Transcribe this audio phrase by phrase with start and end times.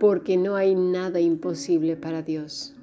[0.00, 2.74] porque no hay nada imposible para Dios.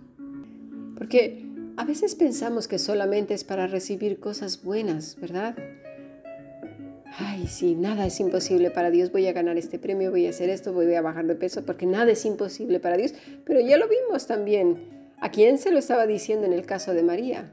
[0.95, 1.43] Porque
[1.75, 5.57] a veces pensamos que solamente es para recibir cosas buenas, ¿verdad?
[7.17, 9.11] Ay, sí, nada es imposible para Dios.
[9.11, 11.87] Voy a ganar este premio, voy a hacer esto, voy a bajar de peso, porque
[11.87, 13.15] nada es imposible para Dios.
[13.45, 14.77] Pero ya lo vimos también.
[15.19, 17.51] ¿A quién se lo estaba diciendo en el caso de María?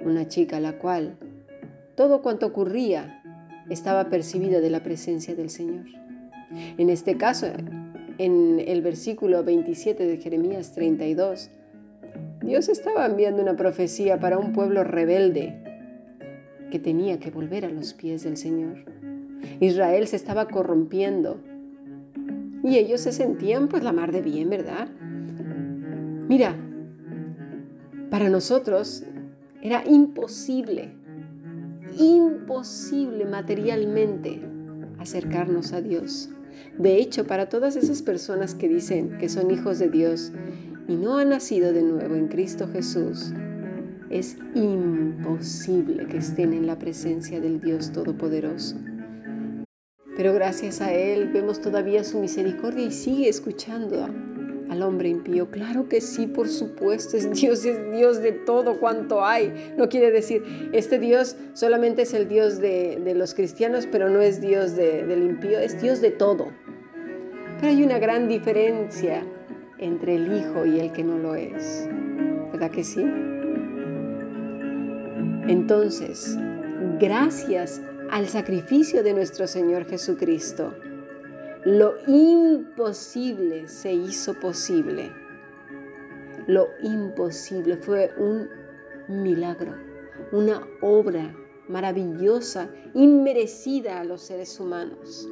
[0.00, 1.18] Una chica a la cual
[1.96, 3.22] todo cuanto ocurría
[3.68, 5.84] estaba percibida de la presencia del Señor.
[6.78, 7.48] En este caso,
[8.18, 11.50] en el versículo 27 de Jeremías 32,
[12.42, 15.54] Dios estaba enviando una profecía para un pueblo rebelde
[16.70, 18.84] que tenía que volver a los pies del Señor.
[19.60, 21.40] Israel se estaba corrompiendo
[22.62, 24.88] y ellos se sentían pues la mar de bien, ¿verdad?
[26.28, 26.56] Mira,
[28.10, 29.04] para nosotros
[29.60, 30.92] era imposible,
[31.98, 34.40] imposible materialmente
[34.98, 36.30] acercarnos a Dios.
[36.78, 40.32] De hecho, para todas esas personas que dicen que son hijos de Dios
[40.88, 43.32] y no han nacido de nuevo en Cristo Jesús,
[44.10, 48.76] es imposible que estén en la presencia del Dios Todopoderoso.
[50.16, 54.08] Pero gracias a Él vemos todavía su misericordia y sigue escuchando
[54.70, 55.50] al hombre impío.
[55.50, 59.74] Claro que sí, por supuesto, es Dios, es Dios de todo cuanto hay.
[59.76, 64.40] No quiere decir, este Dios solamente es el Dios de, los cristianos, pero no es
[64.40, 66.48] Dios del impío, es Dios de todo.
[67.60, 69.24] Pero hay una gran diferencia
[69.78, 71.88] entre el Hijo y el que no lo es.
[72.52, 73.04] ¿Verdad que sí?
[75.46, 76.36] Entonces,
[76.98, 80.74] gracias al sacrificio de nuestro Señor Jesucristo,
[81.64, 85.10] lo imposible se hizo posible.
[86.46, 88.50] Lo imposible fue un
[89.08, 89.74] milagro,
[90.30, 91.34] una obra
[91.68, 95.26] maravillosa, inmerecida a los seres humanos.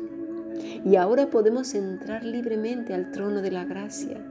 [0.86, 4.26] Y ahora podemos entrar libremente al trono de la gracia,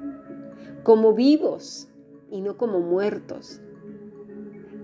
[0.81, 1.87] como vivos
[2.31, 3.61] y no como muertos.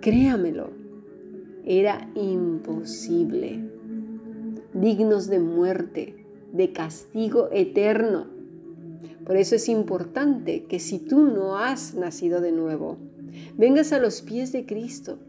[0.02, 0.70] Créamelo,
[1.66, 3.68] era imposible,
[4.74, 6.17] dignos de muerte,
[6.52, 8.28] de castigo eterno.
[9.26, 12.98] Por eso es importante que si tú no has nacido de nuevo,
[13.58, 15.20] vengas a los pies de Cristo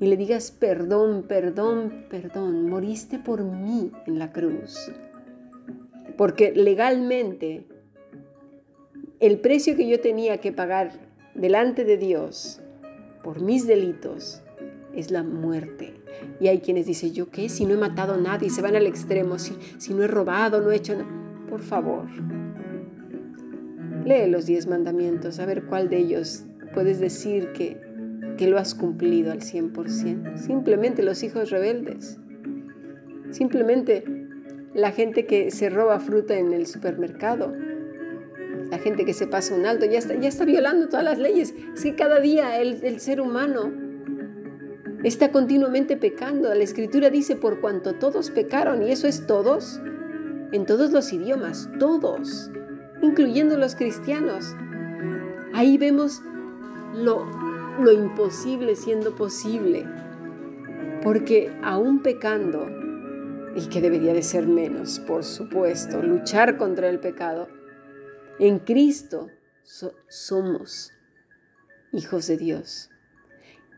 [0.00, 4.92] y le digas, perdón, perdón, perdón, moriste por mí en la cruz.
[6.16, 7.66] Porque legalmente
[9.20, 10.92] el precio que yo tenía que pagar
[11.34, 12.60] delante de Dios
[13.22, 14.43] por mis delitos
[14.96, 15.94] es la muerte.
[16.40, 17.48] Y hay quienes dicen, ¿yo qué?
[17.48, 20.60] Si no he matado a nadie, se van al extremo, si, si no he robado,
[20.60, 21.08] no he hecho nada.
[21.48, 22.06] Por favor,
[24.04, 27.80] lee los diez mandamientos, a ver cuál de ellos puedes decir que,
[28.36, 30.36] que lo has cumplido al 100%.
[30.36, 32.18] Simplemente los hijos rebeldes.
[33.30, 34.04] Simplemente
[34.74, 37.54] la gente que se roba fruta en el supermercado.
[38.70, 41.54] La gente que se pasa un alto, ya está, ya está violando todas las leyes.
[41.74, 43.72] Es que cada día el, el ser humano
[45.08, 46.52] está continuamente pecando.
[46.54, 49.80] La escritura dice, por cuanto todos pecaron, y eso es todos,
[50.52, 52.50] en todos los idiomas, todos,
[53.02, 54.54] incluyendo los cristianos.
[55.52, 56.22] Ahí vemos
[56.94, 57.26] lo,
[57.80, 59.86] lo imposible siendo posible,
[61.02, 62.66] porque aún pecando,
[63.54, 67.48] y que debería de ser menos, por supuesto, luchar contra el pecado,
[68.38, 69.28] en Cristo
[70.08, 70.92] somos
[71.92, 72.90] hijos de Dios,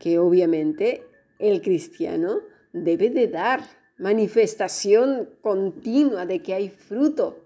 [0.01, 1.05] que obviamente
[1.39, 2.41] el cristiano
[2.73, 3.61] debe de dar
[3.99, 7.45] manifestación continua de que hay fruto,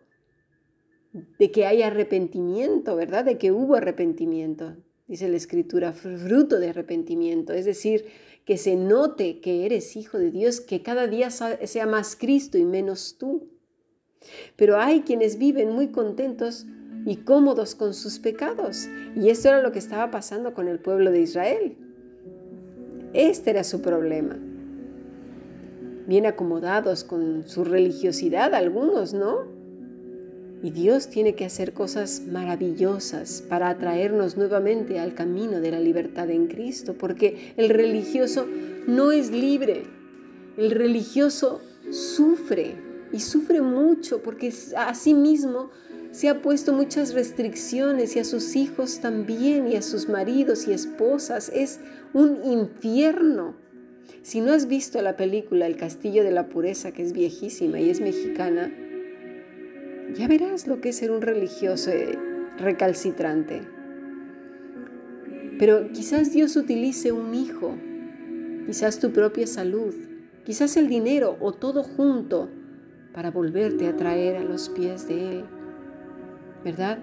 [1.12, 3.24] de que hay arrepentimiento, ¿verdad?
[3.24, 8.06] De que hubo arrepentimiento, dice la escritura, fruto de arrepentimiento, es decir,
[8.44, 12.64] que se note que eres hijo de Dios, que cada día sea más Cristo y
[12.64, 13.48] menos tú.
[14.56, 16.66] Pero hay quienes viven muy contentos
[17.06, 21.10] y cómodos con sus pecados, y esto era lo que estaba pasando con el pueblo
[21.10, 21.76] de Israel.
[23.12, 24.36] Este era su problema.
[26.06, 29.48] Bien acomodados con su religiosidad algunos, ¿no?
[30.62, 36.30] Y Dios tiene que hacer cosas maravillosas para atraernos nuevamente al camino de la libertad
[36.30, 38.46] en Cristo, porque el religioso
[38.86, 39.84] no es libre.
[40.56, 41.60] El religioso
[41.90, 42.76] sufre
[43.12, 45.70] y sufre mucho porque a sí mismo
[46.12, 50.72] se ha puesto muchas restricciones y a sus hijos también y a sus maridos y
[50.72, 51.50] esposas.
[51.54, 51.80] Es
[52.12, 53.54] un infierno.
[54.22, 57.90] Si no has visto la película El Castillo de la Pureza, que es viejísima y
[57.90, 58.72] es mexicana,
[60.14, 62.18] ya verás lo que es ser un religioso eh,
[62.58, 63.62] recalcitrante.
[65.58, 67.76] Pero quizás Dios utilice un hijo,
[68.66, 69.94] quizás tu propia salud,
[70.44, 72.48] quizás el dinero o todo junto
[73.12, 75.59] para volverte a traer a los pies de Él.
[76.64, 76.98] ¿Verdad?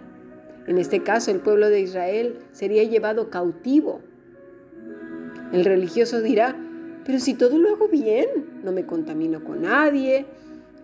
[0.68, 4.02] En este caso, el pueblo de Israel sería llevado cautivo.
[5.54, 6.56] El religioso dirá,
[7.06, 8.28] pero si todo lo hago bien,
[8.64, 10.26] no me contamino con nadie,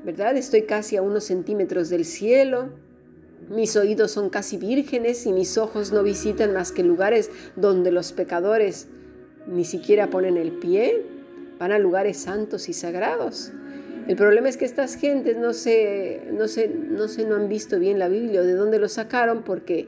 [0.06, 0.38] ¿verdad?
[0.38, 2.70] Estoy casi a unos centímetros del cielo,
[3.50, 8.14] mis oídos son casi vírgenes y mis ojos no visitan más que lugares donde los
[8.14, 8.88] pecadores
[9.48, 11.06] ni siquiera ponen el pie,
[11.60, 13.52] van a lugares santos y sagrados.
[14.08, 17.80] El problema es que estas gentes no se, no se, no se no han visto
[17.80, 19.88] bien la Biblia o de dónde lo sacaron porque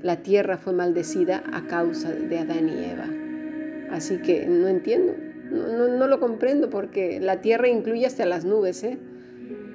[0.00, 3.08] la tierra fue maldecida a causa de Adán y Eva.
[3.90, 5.14] Así que no entiendo,
[5.50, 8.84] no, no, lo comprendo porque la tierra incluye hasta las nubes.
[8.84, 8.96] ¿eh?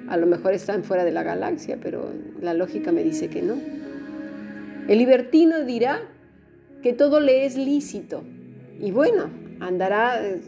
[0.08, 2.10] A lo mejor están fuera de la galaxia, pero
[2.40, 3.56] la lógica me dice que no.
[4.88, 6.00] El libertino dirá
[6.82, 8.22] que todo le es lícito
[8.80, 10.40] y bueno, andará eh,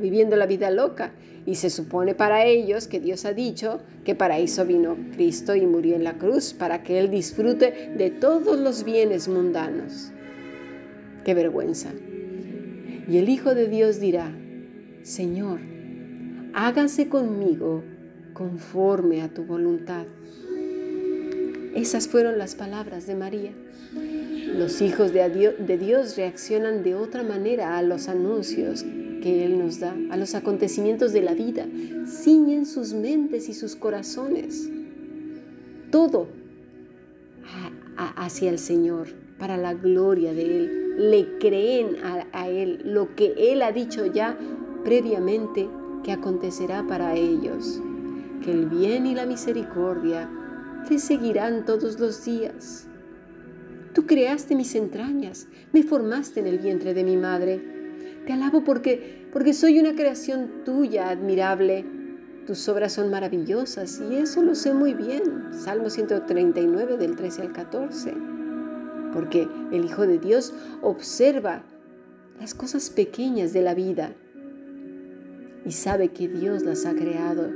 [0.00, 1.12] viviendo la vida loca
[1.44, 5.66] y se supone para ellos que Dios ha dicho que para eso vino Cristo y
[5.66, 10.12] murió en la cruz, para que Él disfrute de todos los bienes mundanos.
[11.24, 11.90] ¡Qué vergüenza!
[13.08, 14.30] Y el Hijo de Dios dirá,
[15.02, 15.58] Señor,
[16.54, 17.82] hágase conmigo
[18.32, 20.06] conforme a tu voluntad.
[21.74, 23.52] Esas fueron las palabras de María.
[24.54, 28.84] Los hijos de Dios reaccionan de otra manera a los anuncios
[29.22, 31.66] que Él nos da, a los acontecimientos de la vida.
[32.06, 34.68] Ciñen sus mentes y sus corazones.
[35.90, 36.28] Todo
[37.96, 39.08] hacia el Señor,
[39.38, 41.10] para la gloria de Él.
[41.10, 41.96] Le creen
[42.32, 44.38] a, Él lo que Él ha dicho ya
[44.84, 45.68] previamente
[46.04, 47.80] que acontecerá para ellos.
[48.42, 50.28] Que el bien y la misericordia
[50.90, 52.86] les seguirán todos los días.
[53.94, 57.71] Tú creaste mis entrañas, me formaste en el vientre de mi madre.
[58.26, 61.84] Te alabo porque, porque soy una creación tuya admirable.
[62.46, 65.52] Tus obras son maravillosas y eso lo sé muy bien.
[65.52, 68.14] Salmo 139 del 13 al 14.
[69.12, 71.64] Porque el Hijo de Dios observa
[72.40, 74.12] las cosas pequeñas de la vida
[75.64, 77.48] y sabe que Dios las ha creado.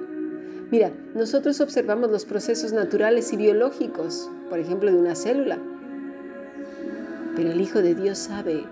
[0.71, 5.59] Mira, nosotros observamos los procesos naturales y biológicos, por ejemplo, de una célula.
[7.37, 8.65] Pero el Hijo de Dios sabe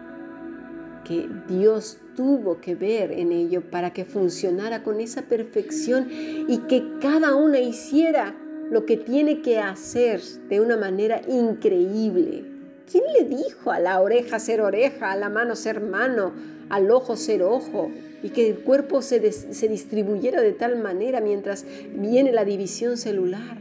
[1.05, 6.83] que Dios tuvo que ver en ello para que funcionara con esa perfección y que
[7.01, 8.35] cada una hiciera
[8.71, 12.45] lo que tiene que hacer de una manera increíble.
[12.91, 16.33] ¿Quién le dijo a la oreja ser oreja, a la mano ser mano,
[16.69, 17.91] al ojo ser ojo?
[18.23, 23.59] Y que el cuerpo se, se distribuyera de tal manera mientras viene la división celular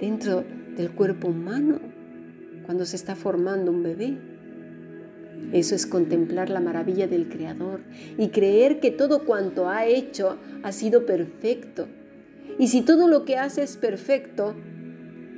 [0.00, 0.44] dentro
[0.76, 1.78] del cuerpo humano,
[2.64, 4.31] cuando se está formando un bebé.
[5.52, 7.80] Eso es contemplar la maravilla del Creador
[8.16, 11.88] y creer que todo cuanto ha hecho ha sido perfecto.
[12.58, 14.54] Y si todo lo que hace es perfecto,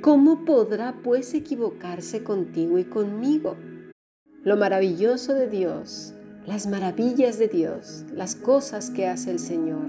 [0.01, 3.57] ¿cómo podrá pues equivocarse contigo y conmigo?
[4.43, 6.13] Lo maravilloso de Dios,
[6.45, 9.87] las maravillas de Dios, las cosas que hace el Señor,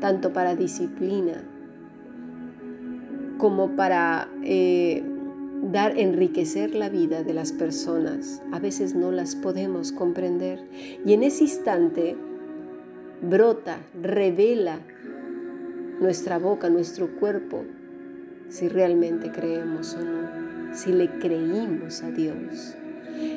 [0.00, 1.44] tanto para disciplina
[3.38, 4.28] como para...
[4.42, 5.07] Eh,
[5.70, 8.42] dar, enriquecer la vida de las personas.
[8.52, 10.60] A veces no las podemos comprender.
[11.04, 12.16] Y en ese instante
[13.22, 14.80] brota, revela
[16.00, 17.64] nuestra boca, nuestro cuerpo,
[18.48, 22.74] si realmente creemos o no, si le creímos a Dios.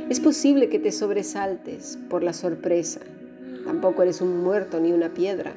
[0.10, 3.02] Es posible que te sobresaltes por la sorpresa.
[3.66, 5.54] Tampoco eres un muerto ni una piedra.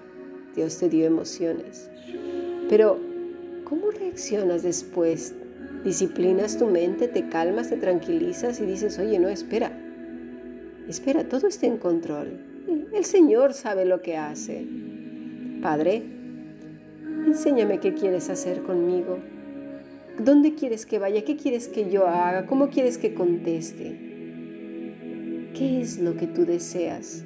[0.57, 1.90] Dios te dio emociones.
[2.69, 2.99] Pero,
[3.64, 5.35] ¿cómo reaccionas después
[5.85, 9.71] disciplinas tu mente, te calmas, te tranquilizas y dices, oye, no, espera,
[10.88, 12.41] espera, todo está en control.
[12.93, 14.67] El Señor sabe lo que hace.
[15.61, 16.03] Padre,
[17.26, 19.19] enséñame qué quieres hacer conmigo.
[20.19, 21.25] ¿Dónde quieres que vaya?
[21.25, 22.47] ¿Qué quieres que yo haga?
[22.47, 23.99] ¿Cómo quieres que conteste?
[25.55, 27.25] ¿Qué es lo que tú deseas?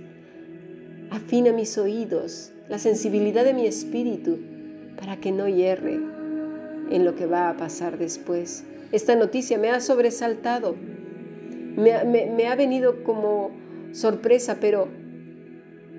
[1.10, 4.38] Afina mis oídos, la sensibilidad de mi espíritu,
[4.96, 5.98] para que no hierre,
[6.90, 8.64] en lo que va a pasar después.
[8.92, 10.74] Esta noticia me ha sobresaltado,
[11.76, 13.50] me, ha venido como
[13.92, 14.88] sorpresa, pero,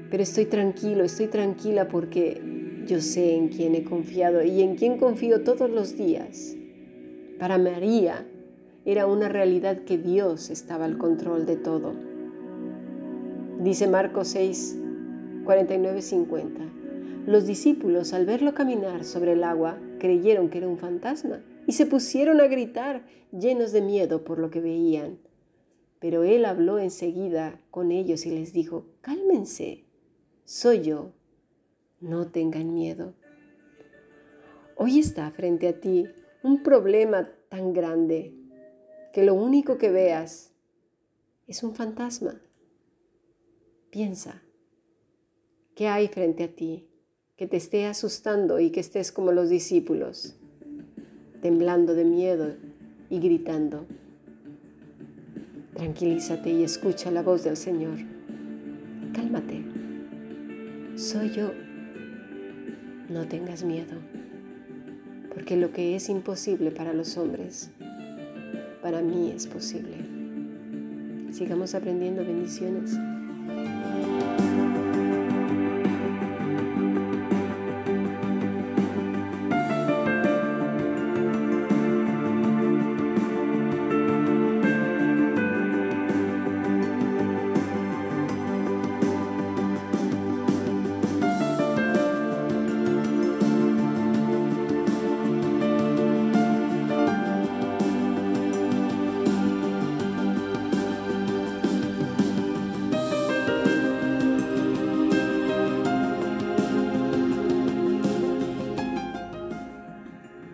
[0.10, 2.42] pero estoy tranquilo, estoy tranquila porque
[2.86, 6.56] yo sé en quién he confiado y en quién confío todos los días.
[7.38, 8.26] Para María
[8.86, 11.94] era una realidad que Dios estaba al control de todo.
[13.60, 14.78] Dice Marcos 6,
[15.46, 16.62] 49, 50.
[17.28, 21.86] Los discípulos, al verlo caminar sobre el agua, creyeron que era un fantasma y se
[21.86, 25.20] pusieron a gritar, llenos de miedo por lo que veían.
[26.00, 29.86] Pero él habló enseguida con ellos y les dijo, cálmense,
[30.46, 31.12] soy yo,
[32.00, 33.14] no tengan miedo.
[34.76, 36.08] Hoy está frente a ti
[36.42, 38.34] un problema tan grande,
[39.14, 40.54] que lo único que veas
[41.48, 42.42] es un fantasma.
[43.92, 44.42] Piensa,
[45.76, 46.89] ¿qué hay frente a ti
[47.40, 50.36] que te esté asustando y que estés como los discípulos,
[51.42, 52.56] temblando de miedo
[53.10, 53.86] y gritando?
[55.74, 57.98] Tranquilízate y escucha la voz del Señor.
[59.14, 59.64] Cálmate.
[60.98, 61.54] Soy yo.
[63.08, 63.96] No tengas miedo,
[65.34, 67.72] porque lo que es imposible para los hombres,
[68.82, 69.96] para mí es posible.
[71.32, 72.98] Sigamos aprendiendo bendiciones.